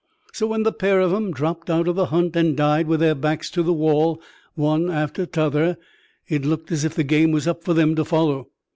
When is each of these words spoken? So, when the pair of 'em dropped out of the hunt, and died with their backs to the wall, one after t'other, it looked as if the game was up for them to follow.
So, 0.33 0.47
when 0.47 0.63
the 0.63 0.71
pair 0.71 0.99
of 0.99 1.13
'em 1.13 1.31
dropped 1.31 1.69
out 1.69 1.87
of 1.87 1.95
the 1.95 2.07
hunt, 2.07 2.35
and 2.35 2.57
died 2.57 2.87
with 2.87 3.01
their 3.01 3.13
backs 3.13 3.51
to 3.51 3.61
the 3.61 3.71
wall, 3.71 4.19
one 4.55 4.89
after 4.89 5.27
t'other, 5.27 5.77
it 6.27 6.43
looked 6.43 6.71
as 6.71 6.83
if 6.83 6.95
the 6.95 7.03
game 7.03 7.31
was 7.31 7.47
up 7.47 7.63
for 7.63 7.75
them 7.75 7.95
to 7.97 8.03
follow. 8.03 8.49